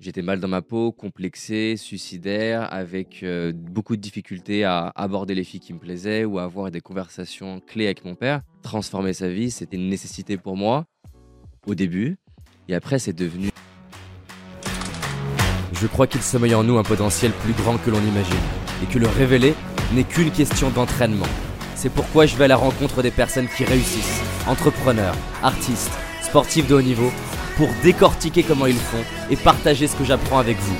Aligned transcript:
J'étais 0.00 0.22
mal 0.22 0.38
dans 0.38 0.46
ma 0.46 0.62
peau, 0.62 0.92
complexé, 0.92 1.76
suicidaire, 1.76 2.72
avec 2.72 3.24
euh, 3.24 3.52
beaucoup 3.52 3.96
de 3.96 4.00
difficultés 4.00 4.62
à 4.62 4.92
aborder 4.94 5.34
les 5.34 5.42
filles 5.42 5.58
qui 5.58 5.72
me 5.72 5.80
plaisaient 5.80 6.24
ou 6.24 6.38
à 6.38 6.44
avoir 6.44 6.70
des 6.70 6.80
conversations 6.80 7.60
clés 7.66 7.86
avec 7.86 8.04
mon 8.04 8.14
père. 8.14 8.42
Transformer 8.62 9.12
sa 9.12 9.28
vie, 9.28 9.50
c'était 9.50 9.76
une 9.76 9.88
nécessité 9.88 10.36
pour 10.36 10.56
moi 10.56 10.86
au 11.66 11.74
début. 11.74 12.16
Et 12.68 12.76
après, 12.76 13.00
c'est 13.00 13.12
devenu... 13.12 13.50
Je 15.72 15.86
crois 15.88 16.06
qu'il 16.06 16.22
sommeille 16.22 16.54
en 16.54 16.62
nous 16.62 16.78
un 16.78 16.84
potentiel 16.84 17.32
plus 17.32 17.52
grand 17.54 17.76
que 17.76 17.90
l'on 17.90 18.00
imagine. 18.00 18.36
Et 18.84 18.86
que 18.86 19.00
le 19.00 19.08
révéler 19.08 19.54
n'est 19.92 20.04
qu'une 20.04 20.30
question 20.30 20.70
d'entraînement. 20.70 21.26
C'est 21.74 21.92
pourquoi 21.92 22.24
je 22.24 22.36
vais 22.36 22.44
à 22.44 22.48
la 22.48 22.56
rencontre 22.56 23.02
des 23.02 23.10
personnes 23.10 23.48
qui 23.48 23.64
réussissent, 23.64 24.22
entrepreneurs, 24.46 25.16
artistes, 25.42 25.90
sportifs 26.22 26.68
de 26.68 26.76
haut 26.76 26.82
niveau 26.82 27.10
pour 27.58 27.68
décortiquer 27.82 28.44
comment 28.44 28.66
ils 28.66 28.76
font 28.76 29.02
et 29.30 29.36
partager 29.36 29.88
ce 29.88 29.96
que 29.96 30.04
j'apprends 30.04 30.38
avec 30.38 30.56
vous. 30.58 30.76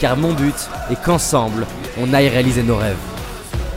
Car 0.00 0.16
mon 0.16 0.32
but 0.32 0.54
est 0.90 1.00
qu'ensemble, 1.04 1.66
on 1.98 2.14
aille 2.14 2.30
réaliser 2.30 2.62
nos 2.62 2.78
rêves. 2.78 2.98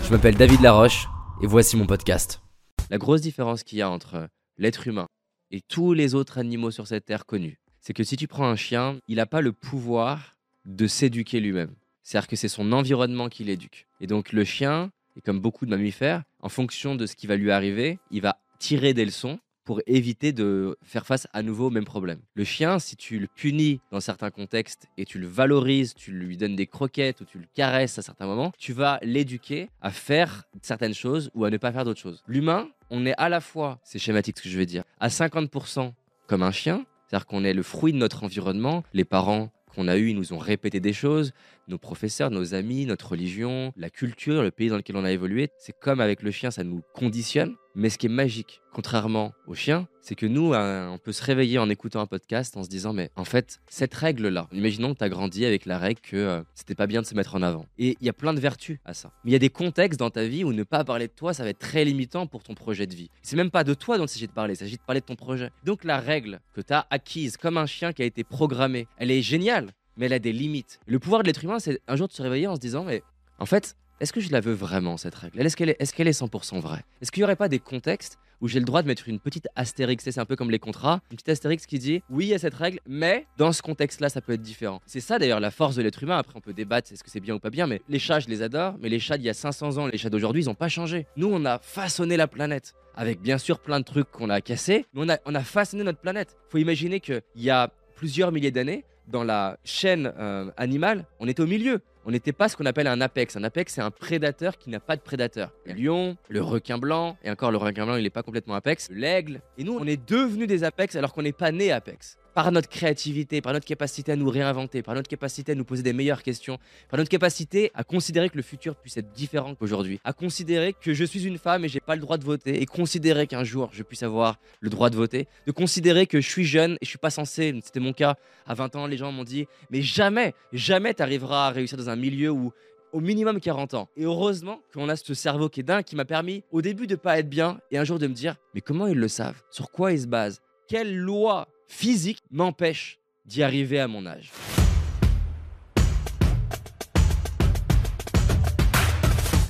Je 0.06 0.12
m'appelle 0.12 0.36
David 0.36 0.62
Laroche 0.62 1.10
et 1.42 1.46
voici 1.46 1.76
mon 1.76 1.86
podcast. 1.86 2.42
La 2.90 2.98
grosse 2.98 3.20
différence 3.20 3.64
qu'il 3.64 3.80
y 3.80 3.82
a 3.82 3.90
entre 3.90 4.30
l'être 4.58 4.88
humain 4.88 5.08
et 5.52 5.60
tous 5.60 5.92
les 5.92 6.16
autres 6.16 6.38
animaux 6.38 6.72
sur 6.72 6.88
cette 6.88 7.04
terre 7.04 7.26
connus, 7.26 7.60
c'est 7.82 7.92
que 7.92 8.06
si 8.06 8.16
tu 8.16 8.30
prends 8.30 8.48
un 8.48 8.56
chien, 8.56 8.98
il 9.10 9.18
n'a 9.18 9.26
pas 9.26 9.42
le 9.42 9.52
pouvoir 9.52 10.38
de 10.64 10.88
s'éduquer 10.88 11.42
lui-même. 11.42 11.76
C'est-à-dire 12.02 12.30
que 12.30 12.38
c'est 12.38 12.48
son 12.48 12.72
environnement 12.72 13.28
qui 13.28 13.44
l'éduque. 13.44 13.88
Et 14.00 14.08
donc 14.08 14.32
le 14.32 14.46
chien, 14.46 14.90
et 15.18 15.22
comme 15.22 15.42
beaucoup 15.42 15.66
de 15.66 15.72
mammifères, 15.72 16.24
en 16.40 16.48
fonction 16.48 16.96
de 16.96 17.08
ce 17.08 17.18
qui 17.18 17.28
va 17.28 17.36
lui 17.36 17.52
arriver, 17.52 18.00
il 18.10 18.22
va 18.22 18.38
tirer 18.58 18.94
des 18.94 19.04
leçons 19.04 19.38
pour 19.68 19.82
éviter 19.86 20.32
de 20.32 20.78
faire 20.82 21.06
face 21.06 21.28
à 21.34 21.44
nouveau 21.44 21.68
au 21.68 21.70
même 21.70 21.84
problème. 21.84 22.22
Le 22.36 22.46
chien, 22.46 22.80
si 22.80 22.96
tu 22.96 23.20
le 23.20 23.28
punis 23.28 23.82
dans 23.92 24.00
certains 24.00 24.32
contextes 24.32 24.88
et 24.98 25.04
tu 25.04 25.20
le 25.20 25.28
valorises, 25.28 25.94
tu 25.94 26.14
lui 26.14 26.38
donnes 26.38 26.56
des 26.56 26.68
croquettes 26.68 27.20
ou 27.20 27.26
tu 27.26 27.38
le 27.38 27.44
caresses 27.54 28.00
à 28.00 28.02
certains 28.02 28.28
moments, 28.28 28.54
tu 28.58 28.72
vas 28.72 28.98
l'éduquer 29.02 29.68
à 29.82 29.92
faire 29.92 30.44
certaines 30.62 30.94
choses 30.94 31.32
ou 31.36 31.44
à 31.44 31.50
ne 31.50 31.58
pas 31.58 31.74
faire 31.74 31.84
d'autres 31.84 32.00
choses. 32.00 32.24
L'humain, 32.30 32.70
on 32.90 33.06
est 33.06 33.14
à 33.18 33.28
la 33.28 33.42
fois, 33.42 33.78
c'est 33.84 34.00
schématique 34.00 34.38
ce 34.38 34.44
que 34.44 34.50
je 34.50 34.58
vais 34.58 34.66
dire, 34.66 34.86
à 35.02 35.10
50% 35.10 35.92
comme 36.28 36.44
un 36.44 36.52
chien, 36.52 36.86
c'est-à-dire 37.10 37.26
qu'on 37.26 37.44
est 37.44 37.54
le 37.54 37.62
fruit 37.62 37.92
de 37.92 37.98
notre 37.98 38.24
environnement, 38.24 38.86
les 38.94 39.04
parents 39.04 39.52
qu'on 39.76 39.90
a 39.90 39.98
eus, 39.98 40.12
ils 40.12 40.16
nous 40.16 40.32
ont 40.32 40.40
répété 40.40 40.80
des 40.80 40.94
choses, 40.94 41.34
nos 41.68 41.78
professeurs, 41.78 42.32
nos 42.32 42.54
amis, 42.54 42.86
notre 42.86 43.12
religion, 43.12 43.74
la 43.76 43.90
culture, 43.90 44.42
le 44.42 44.50
pays 44.50 44.70
dans 44.70 44.78
lequel 44.78 44.96
on 44.96 45.04
a 45.04 45.12
évolué. 45.12 45.50
C'est 45.60 45.78
comme 45.78 46.00
avec 46.00 46.24
le 46.24 46.32
chien, 46.32 46.52
ça 46.52 46.64
nous 46.64 46.82
conditionne. 46.94 47.56
Mais 47.80 47.92
ce 47.92 48.00
qui 48.00 48.08
est 48.08 48.10
magique, 48.10 48.64
contrairement 48.74 49.34
au 49.46 49.54
chien, 49.54 49.88
c'est 50.02 50.16
que 50.16 50.26
nous, 50.26 50.56
euh, 50.56 50.88
on 50.88 50.98
peut 50.98 51.12
se 51.12 51.24
réveiller 51.24 51.60
en 51.60 51.70
écoutant 51.70 52.02
un 52.02 52.08
podcast 52.08 52.58
en 52.58 52.64
se 52.64 52.70
disant, 52.70 52.92
mais 52.92 53.12
en 53.16 53.24
fait, 53.24 53.60
cette 53.68 53.94
règle-là, 53.94 54.48
imaginons 54.52 54.96
que 54.96 54.98
tu 54.98 55.04
as 55.04 55.10
grandi 55.10 55.46
avec 55.46 55.68
la 55.68 55.78
règle 55.78 56.02
que 56.02 56.18
euh, 56.18 56.42
c'était 56.56 56.74
pas 56.74 56.88
bien 56.88 57.04
de 57.04 57.06
se 57.06 57.14
mettre 57.14 57.36
en 57.36 57.44
avant. 57.44 57.68
Et 57.78 57.96
il 58.02 58.06
y 58.08 58.10
a 58.10 58.14
plein 58.14 58.34
de 58.34 58.40
vertus 58.40 58.80
à 58.84 58.96
ça. 58.96 59.12
Mais 59.24 59.30
il 59.30 59.34
y 59.34 59.36
a 59.36 59.40
des 59.40 59.52
contextes 59.52 60.00
dans 60.00 60.10
ta 60.10 60.24
vie 60.24 60.44
où 60.44 60.54
ne 60.54 60.64
pas 60.64 60.84
parler 60.84 61.06
de 61.06 61.14
toi, 61.14 61.36
ça 61.36 61.44
va 61.44 61.50
être 61.50 61.60
très 61.60 61.86
limitant 61.86 62.26
pour 62.26 62.42
ton 62.42 62.56
projet 62.56 62.88
de 62.88 62.96
vie. 62.96 63.12
C'est 63.22 63.36
même 63.36 63.52
pas 63.52 63.64
de 63.64 63.76
toi 63.76 64.00
dont 64.00 64.06
il 64.06 64.10
s'agit 64.10 64.26
de 64.26 64.32
parler, 64.32 64.56
il 64.56 64.58
s'agit 64.58 64.78
de 64.78 64.82
parler 64.82 65.02
de 65.02 65.06
ton 65.06 65.16
projet. 65.16 65.52
Donc 65.64 65.84
la 65.84 66.00
règle 66.00 66.40
que 66.56 66.62
tu 66.62 66.74
as 66.74 66.88
acquise 66.90 67.38
comme 67.38 67.60
un 67.60 67.68
chien 67.68 67.94
qui 67.94 68.02
a 68.02 68.06
été 68.06 68.24
programmé, 68.24 68.88
elle 68.98 69.12
est 69.12 69.22
géniale, 69.22 69.70
mais 69.98 70.08
elle 70.08 70.14
a 70.14 70.20
des 70.20 70.34
limites. 70.34 70.80
Le 70.88 70.98
pouvoir 70.98 71.22
de 71.22 71.28
l'être 71.28 71.44
humain, 71.44 71.60
c'est 71.60 71.80
un 71.88 71.96
jour 71.96 72.08
de 72.08 72.14
se 72.14 72.24
réveiller 72.24 72.48
en 72.48 72.56
se 72.56 72.60
disant, 72.60 72.86
mais 72.86 73.04
en 73.38 73.46
fait, 73.46 73.76
est-ce 74.00 74.14
que 74.14 74.20
je 74.20 74.32
la 74.32 74.42
veux 74.42 74.54
vraiment, 74.54 74.98
cette 74.98 75.16
règle? 75.16 75.42
Est-ce 75.42 75.56
qu'elle 75.56 75.70
est, 75.70 75.82
est, 75.82 76.00
est 76.00 76.22
100% 76.22 76.60
vraie? 76.60 76.84
Est-ce 77.02 77.12
qu'il 77.12 77.22
n'y 77.22 77.26
aurait 77.26 77.36
pas 77.36 77.50
des 77.50 77.60
contextes 77.60 78.20
où 78.42 78.48
j'ai 78.48 78.60
le 78.60 78.66
droit 78.66 78.84
de 78.84 78.88
mettre 78.88 79.10
une 79.10 79.20
petite 79.20 79.48
astérix, 79.56 80.04
c'est 80.04 80.20
un 80.20 80.26
peu 80.26 80.36
comme 80.36 80.52
les 80.52 80.60
contrats, 80.60 81.02
une 81.10 81.16
petite 81.16 81.30
astérix 81.30 81.66
qui 81.66 81.80
dit 81.80 82.04
oui, 82.10 82.26
il 82.26 82.30
y 82.30 82.34
a 82.36 82.40
cette 82.40 82.54
règle, 82.54 82.80
mais 82.88 83.26
dans 83.38 83.52
ce 83.52 83.64
contexte-là, 83.64 84.10
ça 84.10 84.22
peut 84.22 84.34
être 84.34 84.42
différent. 84.42 84.80
C'est 84.86 85.00
ça 85.00 85.18
d'ailleurs 85.18 85.40
la 85.40 85.50
force 85.50 85.76
de 85.76 85.82
l'être 85.82 86.04
humain. 86.04 86.18
Après, 86.18 86.34
on 86.36 86.42
peut 86.42 86.54
débattre, 86.54 86.92
est-ce 86.92 87.04
que 87.04 87.10
c'est 87.10 87.20
bien 87.20 87.34
ou 87.34 87.40
pas 87.40 87.50
bien, 87.50 87.66
mais 87.66 87.82
les 87.90 87.98
chats, 87.98 88.20
je 88.20 88.28
les 88.28 88.44
adore, 88.44 88.76
mais 88.80 88.90
les 88.90 89.00
chats 89.00 89.18
d'il 89.18 89.26
y 89.26 89.30
a 89.30 89.34
500 89.34 89.78
ans, 89.78 89.88
les 89.88 89.98
chats 89.98 90.12
d'aujourd'hui, 90.12 90.44
ils 90.44 90.48
n'ont 90.48 90.54
pas 90.54 90.70
changé. 90.70 91.08
Nous, 91.16 91.28
on 91.32 91.44
a 91.46 91.58
façonné 91.60 92.18
la 92.18 92.28
planète 92.28 92.76
avec 92.96 93.22
bien 93.22 93.38
sûr 93.38 93.60
plein 93.60 93.80
de 93.80 93.86
trucs 93.86 94.12
qu'on 94.12 94.30
a 94.30 94.42
cassés, 94.42 94.86
mais 94.94 95.02
on 95.04 95.10
a, 95.10 95.18
on 95.26 95.34
a 95.34 95.44
façonné 95.44 95.84
notre 95.84 96.00
planète. 96.00 96.36
Faut 96.50 96.58
imaginer 96.60 97.00
qu'il 97.00 97.22
y 97.36 97.50
a 97.50 97.72
plusieurs 97.96 98.32
milliers 98.32 98.52
d'années, 98.52 98.86
dans 99.08 99.24
la 99.24 99.58
chaîne 99.64 100.12
euh, 100.18 100.52
animale, 100.58 101.06
on 101.20 101.28
était 101.28 101.42
au 101.42 101.48
milieu. 101.48 101.82
On 102.08 102.12
n'était 102.12 102.32
pas 102.32 102.48
ce 102.48 102.56
qu'on 102.56 102.66
appelle 102.66 102.88
un 102.88 103.02
apex. 103.02 103.36
Un 103.36 103.44
apex, 103.44 103.74
c'est 103.74 103.82
un 103.82 103.92
prédateur 103.92 104.58
qui 104.58 104.70
n'a 104.70 104.80
pas 104.80 104.96
de 104.96 105.02
prédateur. 105.02 105.52
Le 105.66 105.74
lion, 105.74 106.16
le 106.30 106.42
requin 106.42 106.78
blanc, 106.78 107.18
et 107.22 107.30
encore 107.30 107.52
le 107.52 107.58
requin 107.58 107.86
blanc, 107.86 107.98
il 107.98 108.04
n'est 108.04 108.10
pas 108.10 108.24
complètement 108.24 108.56
apex. 108.56 108.88
L'aigle. 108.90 109.42
Et 109.58 109.66
nous, 109.66 109.78
on 109.78 109.86
est 109.86 110.02
devenus 110.10 110.48
des 110.48 110.64
apex 110.64 110.96
alors 110.96 111.12
qu'on 111.12 111.24
n'est 111.24 111.34
pas 111.34 111.52
né 111.52 111.70
apex 111.70 112.18
par 112.38 112.52
notre 112.52 112.70
créativité, 112.70 113.42
par 113.42 113.52
notre 113.52 113.66
capacité 113.66 114.12
à 114.12 114.16
nous 114.16 114.30
réinventer, 114.30 114.84
par 114.84 114.94
notre 114.94 115.10
capacité 115.10 115.54
à 115.54 115.56
nous 115.56 115.66
poser 115.66 115.82
des 115.82 115.92
meilleures 115.92 116.22
questions, 116.22 116.60
par 116.88 117.00
notre 117.00 117.10
capacité 117.10 117.72
à 117.74 117.84
considérer 117.84 118.30
que 118.30 118.38
le 118.38 118.44
futur 118.44 118.76
puisse 118.76 118.96
être 118.98 119.12
différent 119.12 119.56
qu'aujourd'hui, 119.56 120.00
à 120.04 120.14
considérer 120.14 120.74
que 120.74 120.94
je 120.94 121.04
suis 121.04 121.26
une 121.26 121.40
femme 121.40 121.66
et 121.66 121.68
j'ai 121.68 121.80
pas 121.80 121.96
le 121.96 122.02
droit 122.02 122.20
de 122.20 122.24
voter, 122.24 122.62
et 122.62 122.68
considérer 122.68 123.26
qu'un 123.26 123.44
jour 123.44 123.72
je 123.74 123.82
puisse 123.82 124.04
avoir 124.04 124.38
le 124.60 124.70
droit 124.70 124.92
de 124.92 124.96
voter, 124.96 125.28
de 125.48 125.52
considérer 125.52 126.06
que 126.06 126.22
je 126.22 126.30
suis 126.30 126.46
jeune 126.46 126.74
et 126.74 126.86
je 126.86 126.90
suis 126.90 127.00
pas 127.00 127.10
censé, 127.10 127.60
c'était 127.64 127.80
mon 127.80 127.92
cas 127.92 128.14
à 128.46 128.54
20 128.54 128.76
ans, 128.76 128.86
les 128.86 128.98
gens 128.98 129.12
m'ont 129.12 129.24
dit, 129.24 129.48
mais 129.72 129.82
jamais, 129.82 130.36
jamais 130.54 130.94
tu 130.94 131.02
arriveras 131.02 131.48
à 131.48 131.50
réussir 131.50 131.76
dans 131.76 131.90
un 131.90 131.96
milieu 131.96 132.30
où 132.30 132.54
au 132.92 133.00
minimum 133.00 133.40
40 133.40 133.74
ans. 133.74 133.90
Et 133.98 134.04
heureusement 134.04 134.62
qu'on 134.76 134.90
a 134.90 134.96
ce 134.96 135.16
cerveau 135.16 135.50
qui 135.50 135.62
est 135.62 135.64
dingue 135.64 135.84
qui 135.84 135.96
m'a 135.96 136.06
permis 136.06 136.44
au 136.52 136.62
début 136.62 136.86
de 136.86 136.96
pas 136.96 137.18
être 137.18 137.30
bien 137.30 137.60
et 137.72 137.80
un 137.80 137.84
jour 137.84 137.98
de 137.98 138.06
me 138.06 138.14
dire 138.14 138.36
mais 138.54 138.62
comment 138.62 138.86
ils 138.86 139.00
le 139.00 139.08
savent? 139.08 139.42
Sur 139.50 139.72
quoi 139.72 139.92
ils 139.92 140.02
se 140.02 140.08
basent? 140.08 140.40
Quelle 140.68 140.96
loi 140.96 141.48
physique 141.68 142.24
m'empêche 142.32 143.00
d'y 143.26 143.44
arriver 143.44 143.80
à 143.80 143.88
mon 143.88 144.06
âge. 144.06 144.32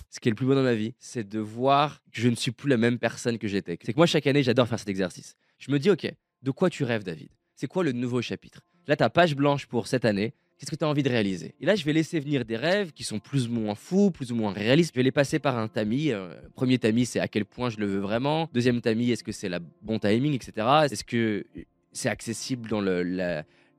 Ce 0.09 0.19
qui 0.19 0.29
est 0.29 0.31
le 0.31 0.35
plus 0.35 0.47
beau 0.47 0.55
dans 0.55 0.63
ma 0.63 0.73
vie, 0.73 0.95
c'est 0.99 1.27
de 1.27 1.39
voir 1.39 2.01
que 2.11 2.19
je 2.21 2.27
ne 2.27 2.35
suis 2.35 2.51
plus 2.51 2.69
la 2.69 2.77
même 2.77 2.97
personne 2.97 3.37
que 3.37 3.47
j'étais. 3.47 3.77
C'est 3.83 3.93
que 3.93 3.97
moi, 3.99 4.07
chaque 4.07 4.25
année, 4.25 4.41
j'adore 4.41 4.67
faire 4.67 4.79
cet 4.79 4.89
exercice. 4.89 5.35
Je 5.59 5.71
me 5.71 5.77
dis, 5.77 5.91
OK, 5.91 6.11
de 6.41 6.51
quoi 6.51 6.71
tu 6.71 6.83
rêves, 6.83 7.03
David? 7.03 7.29
C'est 7.55 7.67
quoi 7.67 7.83
le 7.83 7.91
nouveau 7.91 8.21
chapitre? 8.21 8.61
Là, 8.87 8.95
ta 8.95 9.11
page 9.11 9.35
blanche 9.35 9.67
pour 9.67 9.85
cette 9.85 10.05
année, 10.05 10.33
qu'est-ce 10.57 10.71
que 10.71 10.75
tu 10.75 10.85
as 10.85 10.87
envie 10.87 11.03
de 11.03 11.09
réaliser? 11.09 11.53
Et 11.59 11.67
là, 11.67 11.75
je 11.75 11.85
vais 11.85 11.93
laisser 11.93 12.19
venir 12.19 12.45
des 12.45 12.57
rêves 12.57 12.93
qui 12.93 13.03
sont 13.03 13.19
plus 13.19 13.47
ou 13.47 13.51
moins 13.51 13.75
fous, 13.75 14.09
plus 14.09 14.31
ou 14.31 14.35
moins 14.35 14.51
réalistes. 14.51 14.91
Je 14.95 14.99
vais 14.99 15.03
les 15.03 15.11
passer 15.11 15.37
par 15.37 15.57
un 15.57 15.67
tamis. 15.67 16.11
Euh, 16.11 16.33
premier 16.55 16.79
tamis, 16.79 17.05
c'est 17.05 17.19
à 17.19 17.27
quel 17.27 17.45
point 17.45 17.69
je 17.69 17.77
le 17.77 17.85
veux 17.85 17.99
vraiment. 17.99 18.49
Deuxième 18.53 18.81
tamis, 18.81 19.11
est-ce 19.11 19.23
que 19.23 19.31
c'est 19.31 19.49
la 19.49 19.59
bon 19.59 19.99
timing, 19.99 20.33
etc. 20.33 20.67
Est-ce 20.89 21.03
que 21.03 21.45
c'est 21.91 22.09
accessible 22.09 22.69
dans 22.69 22.81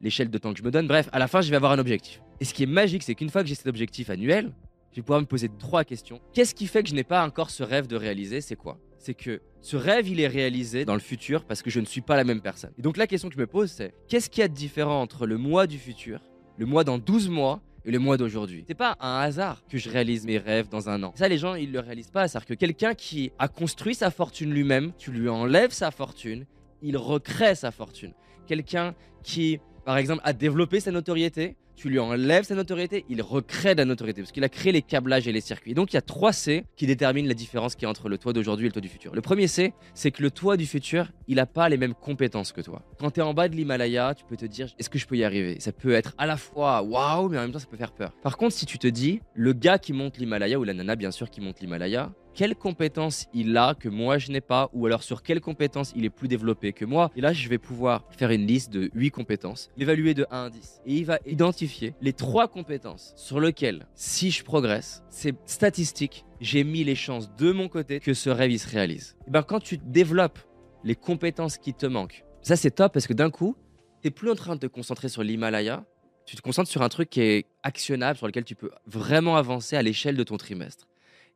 l'échelle 0.01 0.31
de 0.31 0.39
temps 0.39 0.53
que 0.53 0.59
je 0.59 0.65
me 0.65 0.71
donne. 0.71 0.87
Bref, 0.87 1.09
à 1.13 1.19
la 1.19 1.29
fin, 1.29 1.41
je 1.41 1.51
vais 1.51 1.57
avoir 1.57 1.73
un 1.73 1.79
objectif. 1.79 2.23
Et 2.41 2.45
ce 2.45 2.55
qui 2.55 2.63
est 2.63 2.67
magique, 2.67 3.03
c'est 3.03 3.15
qu'une 3.15 3.31
fois 3.31 3.43
que 3.43 3.49
j'ai 3.49 3.55
cet 3.55 3.67
objectif 3.67 4.11
annuel, 4.11 4.53
je 4.93 4.97
vais 4.97 5.03
pouvoir 5.03 5.21
me 5.21 5.27
poser 5.27 5.51
trois 5.59 5.85
questions. 5.85 6.21
Qu'est-ce 6.33 6.55
qui 6.55 6.67
fait 6.67 6.83
que 6.83 6.89
je 6.89 6.95
n'ai 6.95 7.05
pas 7.05 7.25
encore 7.25 7.51
ce 7.51 7.63
rêve 7.63 7.87
de 7.87 7.97
réaliser? 7.97 8.41
C'est 8.41 8.57
quoi? 8.57 8.79
C'est 8.99 9.15
que 9.15 9.41
ce 9.61 9.77
rêve, 9.77 10.09
il 10.09 10.21
est 10.21 10.29
réalisé 10.29 10.85
dans 10.85 10.95
le 10.95 11.01
futur 11.01 11.45
parce 11.45 11.63
que 11.63 11.71
je 11.71 11.79
ne 11.81 11.85
suis 11.85 12.01
pas 12.01 12.17
la 12.17 12.25
même 12.25 12.41
personne. 12.41 12.73
Et 12.79 12.83
donc 12.83 12.97
la 12.97 13.07
question 13.07 13.29
que 13.29 13.35
je 13.35 13.41
me 13.41 13.47
pose, 13.47 13.71
c'est 13.71 13.95
qu'est-ce 14.09 14.29
qu'il 14.31 14.41
y 14.41 14.45
a 14.45 14.49
de 14.49 14.55
différent 14.55 15.01
entre 15.01 15.27
le 15.27 15.37
mois 15.37 15.67
du 15.67 15.79
futur, 15.79 16.21
le 16.57 16.67
mois 16.67 16.85
dans 16.85 16.99
12 16.99 17.29
mois 17.29 17.61
et 17.85 17.91
le 17.91 17.99
mois 17.99 18.17
d'aujourd'hui? 18.17 18.65
C'est 18.67 18.75
pas 18.75 18.97
un 19.01 19.19
hasard 19.21 19.63
que 19.69 19.79
je 19.79 19.89
réalise 19.89 20.27
mes 20.27 20.39
rêves 20.39 20.69
dans 20.69 20.89
un 20.89 21.03
an. 21.03 21.13
Ça, 21.17 21.29
les 21.29 21.39
gens, 21.39 21.55
ils 21.55 21.71
le 21.71 21.81
réalisent 21.81 22.11
pas. 22.11 22.27
C'est-à-dire 22.27 22.47
que 22.49 22.55
quelqu'un 22.55 22.95
qui 22.95 23.31
a 23.39 23.47
construit 23.47 23.95
sa 23.95 24.11
fortune 24.11 24.53
lui-même, 24.53 24.93
tu 24.99 25.13
lui 25.13 25.29
enlèves 25.29 25.73
sa 25.73 25.91
fortune 25.91 26.45
il 26.83 26.97
recrée 26.97 27.55
sa 27.55 27.71
fortune. 27.71 28.13
Quelqu'un 28.47 28.95
qui, 29.23 29.61
par 29.85 29.99
exemple, 29.99 30.23
a 30.25 30.33
développé 30.33 30.81
sa 30.81 30.91
notoriété, 30.91 31.57
tu 31.79 31.89
lui 31.89 32.01
enlèves 32.01 32.43
sa 32.43 32.57
notoriété, 32.57 33.05
il 33.09 33.23
recrée 33.23 33.75
de 33.77 33.79
la 33.79 33.85
notoriété 33.85 34.21
parce 34.21 34.33
qu'il 34.33 34.43
a 34.43 34.49
créé 34.49 34.73
les 34.73 34.83
câblages 34.83 35.29
et 35.29 35.33
les 35.33 35.41
circuits. 35.41 35.75
donc 35.75 35.93
il 35.93 35.95
y 35.95 35.97
a 35.97 36.03
trois 36.03 36.33
C 36.33 36.65
qui 36.75 36.87
déterminent 36.87 37.29
la 37.29 37.35
différence 37.35 37.77
qui 37.77 37.85
est 37.85 37.89
entre 37.89 38.09
le 38.09 38.19
toit 38.19 38.33
d'aujourd'hui 38.33 38.67
et 38.67 38.69
le 38.69 38.73
toit 38.73 38.83
du 38.83 38.89
futur. 38.89 39.15
Le 39.15 39.21
premier 39.21 39.47
C, 39.47 39.73
c'est 39.95 40.11
que 40.11 40.21
le 40.21 40.33
toit 40.33 40.57
du 40.57 40.67
futur, 40.67 41.13
il 41.29 41.37
n'a 41.37 41.47
pas 41.47 41.69
les 41.69 41.77
mêmes 41.77 41.95
compétences 41.95 42.51
que 42.51 42.61
toi. 42.63 42.83
Quand 42.99 43.13
tu 43.13 43.21
es 43.21 43.23
en 43.23 43.33
bas 43.33 43.49
de 43.49 43.55
l'Himalaya, 43.55 44.15
tu 44.15 44.25
peux 44.25 44.37
te 44.37 44.45
dire 44.45 44.67
est-ce 44.77 44.91
que 44.91 44.99
je 44.99 45.07
peux 45.07 45.17
y 45.17 45.23
arriver? 45.23 45.61
Ça 45.61 45.71
peut 45.71 45.93
être 45.93 46.15
à 46.19 46.27
la 46.27 46.37
fois 46.37 46.83
waouh, 46.83 47.29
mais 47.29 47.39
en 47.39 47.43
même 47.43 47.53
temps 47.53 47.61
ça 47.61 47.69
peut 47.71 47.77
faire 47.77 47.93
peur. 47.93 48.13
Par 48.25 48.37
contre, 48.37 48.55
si 48.55 48.67
tu 48.67 48.79
te 48.79 48.89
dis 48.89 49.21
le 49.35 49.53
gars 49.53 49.79
qui 49.79 49.93
monte 49.93 50.19
l'Himalaya 50.19 50.59
ou 50.59 50.65
la 50.65 50.75
nana 50.75 50.97
bien 50.97 51.13
sûr 51.13 51.31
qui 51.31 51.41
monte 51.41 51.61
l'Himalaya, 51.61 52.13
quelles 52.39 52.55
compétences 52.55 53.27
il 53.35 53.57
a 53.57 53.75
que 53.75 53.89
moi 53.89 54.19
je 54.19 54.31
n'ai 54.31 54.41
pas, 54.41 54.71
ou 54.73 54.87
alors 54.87 55.03
sur 55.03 55.25
quelles 55.25 55.41
compétences 55.41 55.93
il 55.97 56.05
est 56.05 56.11
plus 56.11 56.29
développé 56.29 56.73
que 56.73 56.85
moi. 56.85 57.11
Et 57.17 57.21
là, 57.21 57.33
je 57.33 57.49
vais 57.49 57.59
pouvoir 57.59 58.05
faire 58.17 58.31
une 58.31 58.47
liste 58.47 58.73
de 58.73 58.93
8 58.95 59.11
compétences, 59.11 59.71
l'évaluer 59.77 60.15
de 60.15 60.25
1 60.31 60.45
à 60.45 60.49
10. 60.49 60.83
Et 60.87 60.95
il 60.95 61.05
va 61.05 61.19
identifier 61.27 61.95
les 62.01 62.13
3 62.13 62.47
compétences 62.47 63.13
sur 63.17 63.41
lesquelles, 63.41 63.89
si 63.97 64.31
je 64.31 64.45
progresse, 64.45 65.03
c'est 65.11 65.35
statistique, 65.47 66.25
j'ai 66.41 66.63
mis 66.63 66.85
les 66.85 66.95
chances 66.95 67.35
de 67.35 67.51
mon 67.51 67.69
côté 67.69 67.99
que 67.99 68.15
ce 68.15 68.31
rêve 68.31 68.57
se 68.57 68.69
réalise. 68.69 69.17
Et 69.27 69.33
ben 69.33 69.43
quand 69.43 69.59
tu 69.59 69.77
développes 69.77 70.39
les 70.85 70.95
compétences 70.95 71.59
qui 71.59 71.75
te 71.75 71.87
manquent, 71.87 72.25
ça 72.43 72.55
c'est 72.55 72.71
top 72.71 72.93
parce 72.93 73.09
que 73.09 73.15
d'un 73.15 73.31
coup, 73.31 73.57
tu 74.01 74.07
n'es 74.07 74.11
plus 74.13 74.31
en 74.31 74.37
train 74.37 74.55
de 74.55 74.61
te 74.61 74.69
concentrer 74.69 75.09
sur 75.09 75.25
l'Himalaya, 75.25 75.85
tu 76.25 76.37
te 76.37 76.43
concentres 76.43 76.71
sur 76.71 76.83
un 76.83 76.89
truc 76.89 77.11
qui 77.11 77.21
est 77.21 77.47
actionnable, 77.65 78.17
sur 78.17 78.29
lequel 78.29 78.45
tu 78.45 78.55
peux 78.55 78.71
vraiment 78.87 79.37
avancer 79.37 79.75
à 79.75 79.83
l'échelle 79.83 80.17
de 80.17 80.23
ton 80.23 80.37
trimestre. 80.37 80.87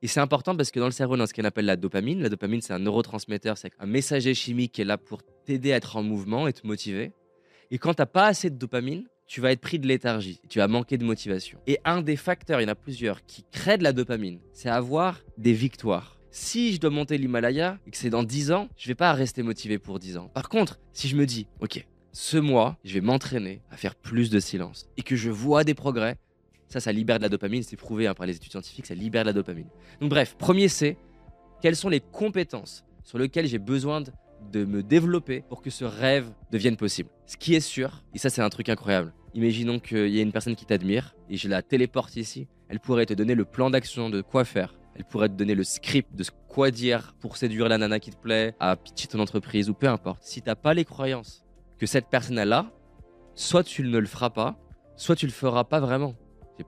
Et 0.03 0.09
c'est 0.09 0.21
important 0.21 0.57
parce 0.57 0.73
que 0.73 0.81
dans 0.81 0.87
le 0.87 0.93
cerveau, 0.93 1.17
dans 1.17 1.27
ce 1.27 1.33
qu'on 1.33 1.45
appelle 1.45 1.65
la 1.65 1.77
dopamine, 1.77 2.21
la 2.21 2.29
dopamine, 2.29 2.61
c'est 2.61 2.73
un 2.73 2.81
neurotransmetteur, 2.81 3.57
c'est 3.57 3.71
un 3.79 3.87
messager 3.87 4.35
chimique 4.35 4.73
qui 4.73 4.81
est 4.83 4.85
là 4.85 4.99
pour 4.99 5.23
t'aider 5.45 5.73
à 5.73 5.77
être 5.77 5.97
en 5.97 6.03
mouvement 6.03 6.49
et 6.49 6.53
te 6.53 6.67
motiver. 6.67 7.13
Et 7.71 7.79
quand 7.79 7.95
tu 7.95 8.03
n'as 8.03 8.07
pas 8.07 8.27
assez 8.27 8.51
de 8.51 8.57
dopamine, 8.57 9.07
tu 9.29 9.41
vas 9.41 9.53
être 9.53 9.61
pris 9.61 9.79
de 9.79 9.87
léthargie, 9.87 10.41
tu 10.49 10.59
vas 10.59 10.67
manquer 10.67 10.99
de 10.99 11.05
motivation. 11.05 11.61
Et 11.69 11.79
un 11.85 12.03
des 12.03 12.17
facteurs, 12.17 12.61
il 12.61 12.65
y 12.65 12.67
en 12.67 12.73
a 12.73 12.75
plusieurs, 12.75 13.25
qui 13.25 13.45
créent 13.53 13.79
de 13.79 13.85
la 13.85 13.93
dopamine, 13.93 14.41
c'est 14.53 14.69
avoir 14.69 15.21
des 15.39 15.53
victoires. 15.53 16.19
Si 16.33 16.73
je 16.73 16.81
dois 16.81 16.91
monter 16.91 17.17
l'Himalaya 17.17 17.79
et 17.87 17.91
que 17.91 17.97
c'est 17.97 18.11
dans 18.11 18.25
10 18.25 18.51
ans, 18.53 18.69
je 18.77 18.89
vais 18.89 18.95
pas 18.97 19.13
rester 19.13 19.43
motivé 19.43 19.79
pour 19.79 20.01
10 20.01 20.17
ans. 20.17 20.29
Par 20.35 20.49
contre, 20.49 20.81
si 20.93 21.07
je 21.09 21.15
me 21.15 21.27
dis, 21.27 21.47
ok, 21.61 21.87
ce 22.13 22.37
mois, 22.39 22.77
je 22.85 22.95
vais 22.95 23.01
m'entraîner 23.01 23.63
à 23.71 23.77
faire 23.77 23.95
plus 23.95 24.31
de 24.31 24.41
silence 24.41 24.89
et 24.97 25.03
que 25.03 25.15
je 25.15 25.31
vois 25.31 25.63
des 25.63 25.75
progrès, 25.75 26.17
ça, 26.73 26.81
ça 26.81 26.91
libère 26.91 27.19
de 27.19 27.23
la 27.23 27.29
dopamine, 27.29 27.63
c'est 27.63 27.77
prouvé 27.77 28.07
hein, 28.07 28.15
par 28.15 28.27
les 28.27 28.35
études 28.35 28.51
scientifiques, 28.51 28.87
ça 28.87 28.95
libère 28.95 29.25
de 29.25 29.29
la 29.29 29.33
dopamine. 29.33 29.69
Donc 30.01 30.11
bref, 30.11 30.37
premier 30.39 30.69
c'est, 30.69 30.97
quelles 31.61 31.77
sont 31.77 31.91
les 31.91 32.01
compétences 32.01 32.85
sur 33.05 33.19
lesquelles 33.19 33.47
j'ai 33.47 33.59
besoin 33.59 34.01
de, 34.01 34.11
de 34.51 34.65
me 34.65 34.83
développer 34.83 35.45
pour 35.49 35.61
que 35.61 35.71
ce 35.71 35.85
rêve 35.85 36.31
devienne 36.51 36.77
possible? 36.77 37.11
Ce 37.27 37.37
qui 37.37 37.55
est 37.55 37.61
sûr, 37.61 38.03
et 38.15 38.19
ça 38.19 38.31
c'est 38.31 38.41
un 38.41 38.49
truc 38.49 38.71
incroyable, 38.71 39.13
imaginons 39.35 39.79
qu'il 39.79 40.09
y 40.09 40.19
a 40.19 40.23
une 40.23 40.33
personne 40.33 40.57
qui 40.57 40.65
t'admire 40.65 41.15
et 41.29 41.37
je 41.37 41.47
la 41.47 41.61
téléporte 41.61 42.17
ici, 42.17 42.49
elle 42.69 42.81
pourrait 42.81 43.05
te 43.05 43.13
donner 43.13 43.35
le 43.35 43.45
plan 43.45 43.69
d'action 43.69 44.09
de 44.09 44.23
quoi 44.23 44.47
faire. 44.47 44.75
Elle 44.95 45.05
pourrait 45.05 45.29
te 45.29 45.35
donner 45.35 45.55
le 45.55 45.65
script 45.65 46.15
de 46.15 46.25
quoi 46.49 46.71
dire 46.71 47.15
pour 47.21 47.37
séduire 47.37 47.69
la 47.69 47.79
nana 47.79 47.99
qui 47.99 48.11
te 48.11 48.17
plaît, 48.17 48.55
à 48.61 48.77
pitcher 48.77 49.09
ton 49.09 49.21
entreprise 49.21 49.69
ou 49.71 49.75
peu 49.75 49.89
importe. 49.89 50.23
Si 50.23 50.43
t'as 50.43 50.55
pas 50.55 50.75
les 50.75 50.85
croyances 50.85 51.45
que 51.79 51.87
cette 51.87 52.09
personne 52.09 52.39
a 52.39 52.45
là, 52.45 52.71
soit 53.35 53.65
tu 53.65 53.83
ne 53.83 53.99
le 53.99 54.07
feras 54.07 54.31
pas, 54.31 54.59
soit 54.97 55.17
tu 55.17 55.27
le 55.27 55.33
feras 55.33 55.65
pas 55.65 55.81
vraiment. 55.81 56.15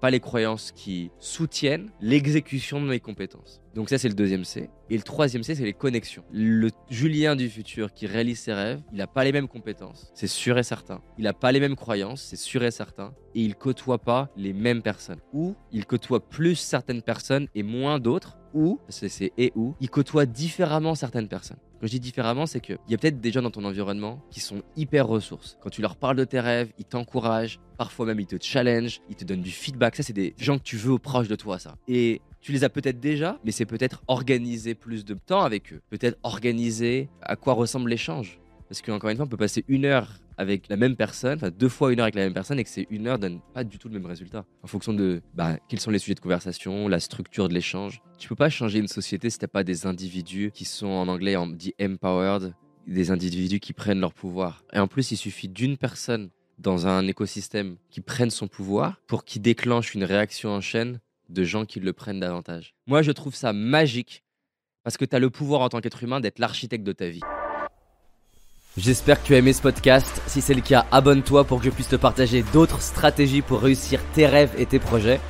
Pas 0.01 0.11
les 0.11 0.21
croyances 0.21 0.73
qui 0.73 1.11
soutiennent 1.19 1.91
l'exécution 2.01 2.81
de 2.81 2.87
mes 2.87 3.01
compétences. 3.01 3.63
Donc 3.75 3.89
ça 3.89 3.99
c'est 3.99 4.09
le 4.09 4.15
deuxième 4.15 4.45
C. 4.45 4.71
Et 4.91 4.97
le 4.97 5.03
troisième 5.03 5.43
C 5.43 5.55
c'est 5.55 5.65
les 5.65 5.73
connexions. 5.73 6.25
Le 6.33 6.71
Julien 6.91 7.37
du 7.37 7.49
futur 7.49 7.93
qui 7.93 8.07
réalise 8.07 8.41
ses 8.41 8.53
rêves, 8.53 8.83
il 8.93 8.99
n'a 8.99 9.07
pas 9.07 9.25
les 9.25 9.33
mêmes 9.33 9.49
compétences, 9.49 10.11
c'est 10.15 10.27
sûr 10.27 10.59
et 10.59 10.63
certain. 10.63 11.01
Il 11.19 11.25
n'a 11.25 11.33
pas 11.33 11.53
les 11.53 11.61
mêmes 11.61 11.77
croyances, 11.77 12.23
c'est 12.23 12.37
sûr 12.37 12.63
et 12.65 12.71
certain. 12.71 13.15
Et 13.35 13.41
il 13.41 13.55
côtoie 13.55 13.99
pas 13.99 14.31
les 14.37 14.53
mêmes 14.53 14.83
personnes. 14.83 15.21
Ou 15.33 15.55
il 15.73 15.87
côtoie 15.87 16.29
plus 16.29 16.57
certaines 16.57 17.03
personnes 17.03 17.49
et 17.55 17.63
moins 17.63 17.99
d'autres. 17.99 18.39
Ou, 18.55 18.79
c'est 18.89 19.33
et 19.37 19.53
ou, 19.57 19.75
il 19.81 19.91
côtoie 19.91 20.27
différemment 20.27 20.95
certaines 20.95 21.29
personnes. 21.29 21.59
Quand 21.81 21.87
je 21.87 21.93
dis 21.93 22.01
différemment, 22.01 22.47
c'est 22.47 22.61
qu'il 22.61 22.79
y 22.89 22.95
a 22.95 22.99
peut-être 22.99 23.21
des 23.21 23.33
gens 23.33 23.43
dans 23.43 23.51
ton 23.51 23.65
environnement 23.65 24.23
qui 24.31 24.41
sont 24.41 24.63
hyper 24.77 25.07
ressources. 25.07 25.59
Quand 25.61 25.71
tu 25.71 25.83
leur 25.83 25.97
parles 25.97 26.17
de 26.17 26.25
tes 26.25 26.41
rêves, 26.41 26.73
ils 26.79 26.85
t'encouragent, 26.85 27.61
parfois 27.77 28.07
même 28.07 28.21
ils 28.21 28.27
te 28.27 28.37
challenge, 28.41 29.01
ils 29.11 29.17
te 29.17 29.25
donnent 29.25 29.43
du 29.43 29.51
feedback. 29.51 29.97
Ça, 29.97 30.03
c'est 30.03 30.13
des 30.13 30.35
gens 30.39 30.59
que 30.59 30.63
tu 30.63 30.77
veux 30.77 30.99
proche 30.99 31.29
de 31.29 31.37
toi, 31.37 31.59
ça. 31.59 31.77
Et 31.89 32.23
tu 32.41 32.53
les 32.53 32.63
as 32.63 32.69
peut-être 32.69 33.01
déjà, 33.01 33.39
mais 33.45 33.51
c'est 33.51 33.67
peut-être 33.67 34.03
organiser 34.07 34.75
plus 34.75 35.05
de 35.05 35.15
temps 35.15 35.43
avec 35.43 35.73
eux. 35.73 35.83
Peut-être 35.91 36.19
organiser 36.23 37.09
à 37.23 37.37
quoi 37.37 37.55
ressemble 37.55 37.91
l'échange. 37.91 38.39
Parce 38.69 38.81
qu'encore 38.81 39.11
une 39.11 39.17
fois, 39.17 39.27
on 39.27 39.29
peut 39.29 39.37
passer 39.37 39.65
une 39.69 39.85
heure 39.85 40.09
avec 40.37 40.69
la 40.69 40.77
même 40.77 40.97
personne, 40.97 41.39
deux 41.57 41.69
fois 41.69 41.93
une 41.93 42.01
heure 42.01 42.05
avec 42.05 42.15
la 42.15 42.25
même 42.25 42.35
personne, 42.35 42.59
et 42.59 42.65
que 42.65 42.71
ces 42.71 42.87
une 42.91 43.07
heure 43.07 43.19
donne 43.19 43.41
pas 43.53 43.65
du 43.65 43.79
tout 43.79 43.89
le 43.89 43.95
même 43.95 44.07
résultat. 44.07 44.45
En 44.63 44.67
fonction 44.67 44.93
de 44.93 45.23
bah, 45.35 45.59
quels 45.69 45.81
sont 45.81 45.91
les 45.91 45.99
sujets 45.99 46.15
de 46.15 46.21
conversation, 46.21 46.89
la 46.89 47.01
structure 47.01 47.49
de 47.49 47.55
l'échange. 47.55 48.03
Tu 48.19 48.29
peux 48.29 48.37
pas 48.37 48.51
changer 48.51 48.79
une 48.79 48.89
société 48.89 49.31
si 49.31 49.39
t'as 49.39 49.47
pas 49.47 49.65
des 49.65 49.87
individus 49.87 50.51
qui 50.53 50.65
sont 50.65 50.87
en 50.87 51.09
anglais 51.09 51.37
on 51.37 51.47
dit 51.47 51.75
empowered, 51.81 52.55
des 52.87 53.11
individus 53.11 53.61
qui 53.61 53.73
prennent 53.73 54.01
leur 54.01 54.15
pouvoir. 54.15 54.65
Et 54.73 54.79
en 54.79 54.87
plus, 54.87 55.11
il 55.11 55.17
suffit 55.17 55.49
d'une 55.49 55.77
personne 55.77 56.31
dans 56.59 56.87
un 56.87 57.07
écosystème 57.07 57.77
qui 57.91 58.01
prenne 58.01 58.31
son 58.31 58.49
pouvoir 58.49 59.01
pour 59.07 59.25
qu'il 59.25 59.43
déclenche 59.43 59.95
une 59.95 60.05
réaction 60.05 60.51
en 60.51 60.61
chaîne 60.61 61.01
de 61.29 61.45
gens 61.45 61.65
qui 61.65 61.81
le 61.81 61.93
prennent 61.93 62.21
davantage. 62.21 62.75
Moi, 62.87 63.03
je 63.03 63.13
trouve 63.13 63.35
ça 63.35 63.53
magique 63.53 64.25
parce 64.83 64.97
que 64.97 65.05
tu 65.05 65.17
as 65.17 65.19
le 65.19 65.31
pouvoir 65.31 65.63
en 65.63 65.69
tant 65.69 65.81
qu'être 65.81 66.03
humain 66.03 66.21
d'être 66.21 66.39
l'architecte 66.39 66.85
de 66.85 66.93
ta 66.93 67.09
vie. 67.09 67.23
J'espère 68.77 69.23
que 69.23 69.29
tu 69.29 69.35
as 69.37 69.39
aimé 69.39 69.53
ce 69.53 69.63
podcast. 69.63 70.21
Si 70.27 70.41
c'est 70.41 70.53
le 70.53 70.61
cas, 70.61 70.85
abonne-toi 70.91 71.45
pour 71.45 71.61
que 71.61 71.67
je 71.67 71.71
puisse 71.71 71.87
te 71.87 71.95
partager 71.95 72.43
d'autres 72.53 72.83
stratégies 72.83 73.41
pour 73.41 73.61
réussir 73.61 74.01
tes 74.15 74.27
rêves 74.27 74.51
et 74.59 74.67
tes 74.67 74.81
projets. 74.81 75.21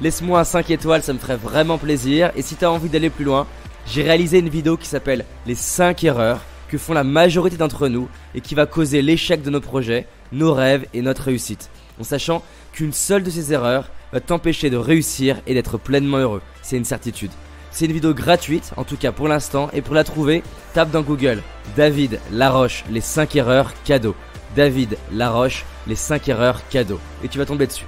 Laisse-moi 0.00 0.38
un 0.38 0.44
5 0.44 0.70
étoiles, 0.70 1.02
ça 1.02 1.12
me 1.12 1.18
ferait 1.18 1.36
vraiment 1.36 1.78
plaisir. 1.78 2.30
Et 2.36 2.42
si 2.42 2.54
tu 2.54 2.64
as 2.64 2.70
envie 2.70 2.88
d'aller 2.88 3.10
plus 3.10 3.24
loin, 3.24 3.48
j'ai 3.86 4.04
réalisé 4.04 4.38
une 4.38 4.48
vidéo 4.48 4.76
qui 4.76 4.86
s'appelle 4.86 5.24
Les 5.46 5.56
5 5.56 6.04
erreurs 6.04 6.42
que 6.68 6.78
font 6.78 6.92
la 6.92 7.02
majorité 7.02 7.56
d'entre 7.56 7.88
nous 7.88 8.08
et 8.36 8.40
qui 8.40 8.54
va 8.54 8.66
causer 8.66 9.02
l'échec 9.02 9.42
de 9.42 9.50
nos 9.50 9.60
projets, 9.60 10.06
nos 10.30 10.54
rêves 10.54 10.86
et 10.94 11.02
notre 11.02 11.24
réussite. 11.24 11.70
En 12.00 12.04
sachant 12.04 12.44
qu'une 12.72 12.92
seule 12.92 13.24
de 13.24 13.30
ces 13.30 13.52
erreurs 13.52 13.90
va 14.12 14.20
t'empêcher 14.20 14.70
de 14.70 14.76
réussir 14.76 15.40
et 15.48 15.54
d'être 15.54 15.76
pleinement 15.76 16.18
heureux. 16.18 16.42
C'est 16.62 16.76
une 16.76 16.84
certitude. 16.84 17.32
C'est 17.72 17.86
une 17.86 17.92
vidéo 17.92 18.12
gratuite, 18.12 18.72
en 18.76 18.84
tout 18.84 18.96
cas 18.96 19.12
pour 19.12 19.28
l'instant, 19.28 19.70
et 19.72 19.80
pour 19.80 19.94
la 19.94 20.04
trouver, 20.04 20.42
tape 20.74 20.90
dans 20.90 21.02
Google 21.02 21.42
David 21.74 22.20
Laroche, 22.30 22.84
les 22.90 23.00
5 23.00 23.34
erreurs 23.36 23.72
cadeaux. 23.84 24.14
David 24.54 24.98
Laroche, 25.10 25.64
les 25.86 25.96
5 25.96 26.28
erreurs 26.28 26.60
cadeaux. 26.68 27.00
Et 27.24 27.28
tu 27.28 27.38
vas 27.38 27.46
tomber 27.46 27.66
dessus. 27.66 27.86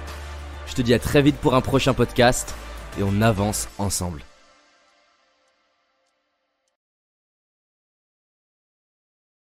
Je 0.65 0.73
te 0.73 0.81
dis 0.81 0.93
à 0.93 0.99
très 0.99 1.21
vite 1.21 1.37
pour 1.37 1.53
un 1.53 1.61
prochain 1.61 1.93
podcast, 1.93 2.55
et 2.99 3.03
on 3.03 3.21
avance 3.21 3.67
ensemble. 3.77 4.21